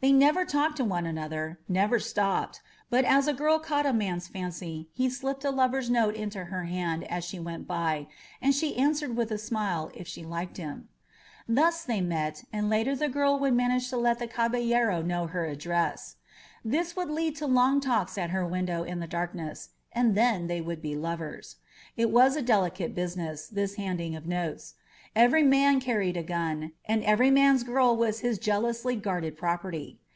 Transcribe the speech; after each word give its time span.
They 0.00 0.12
never 0.12 0.44
talked 0.44 0.76
to 0.76 0.84
one 0.84 1.06
another, 1.06 1.58
never 1.68 1.98
stopped; 1.98 2.60
but 2.88 3.04
as 3.04 3.26
a 3.26 3.32
girl 3.32 3.58
caught 3.58 3.84
a 3.84 3.92
man's 3.92 4.28
fancy, 4.28 4.88
he 4.92 5.08
sbpped 5.08 5.44
a 5.44 5.50
lover's 5.50 5.90
note 5.90 6.14
into 6.14 6.44
her 6.44 6.66
hand 6.66 7.02
as 7.10 7.24
she 7.24 7.40
went 7.40 7.66
by, 7.66 8.06
and 8.40 8.54
she 8.54 8.76
answered 8.76 9.16
With 9.16 9.32
a 9.32 9.38
smile 9.38 9.90
if 9.94 10.06
she 10.06 10.22
liked 10.24 10.56
him. 10.56 10.88
Thus 11.48 11.82
they 11.82 12.00
met, 12.00 12.44
and 12.52 12.70
later 12.70 12.94
the 12.94 13.08
girl 13.08 13.40
would 13.40 13.54
manage 13.54 13.90
to 13.90 13.96
let 13.96 14.20
the 14.20 14.28
cahaUero 14.28 15.04
know 15.04 15.26
her 15.26 15.46
address; 15.46 16.14
this 16.64 16.94
would 16.94 17.08
lead 17.10 17.34
to 17.34 17.48
long 17.48 17.80
talks 17.80 18.16
at 18.16 18.30
her 18.30 18.46
window 18.46 18.84
in 18.84 19.00
the 19.00 19.08
darkness, 19.08 19.70
and 19.90 20.14
then 20.14 20.46
they 20.46 20.60
would 20.60 20.80
be 20.80 20.94
lovers. 20.94 21.56
It 21.96 22.12
was 22.12 22.36
a 22.36 22.42
delicate 22.42 22.94
business, 22.94 23.48
this 23.48 23.74
handing 23.74 24.14
of 24.14 24.28
notes. 24.28 24.74
Every 25.16 25.42
man 25.42 25.80
carried 25.80 26.16
a 26.16 26.22
gun, 26.22 26.72
and 26.84 27.02
every 27.02 27.30
man's 27.30 27.64
girl 27.64 27.96
was 27.96 28.20
his 28.20 28.38
jealously 28.38 28.94
guarded 28.94 29.36
property. 29.36 29.98